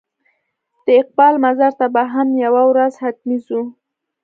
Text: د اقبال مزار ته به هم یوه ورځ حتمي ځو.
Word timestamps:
د 0.85 0.87
اقبال 1.01 1.33
مزار 1.43 1.73
ته 1.79 1.85
به 1.93 2.03
هم 2.13 2.29
یوه 2.45 2.63
ورځ 2.71 2.93
حتمي 3.03 3.37
ځو. 3.47 3.61